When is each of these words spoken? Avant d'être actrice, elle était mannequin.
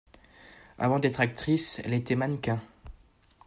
Avant 0.79 0.97
d'être 0.97 1.19
actrice, 1.19 1.79
elle 1.83 1.93
était 1.93 2.15
mannequin. 2.15 2.59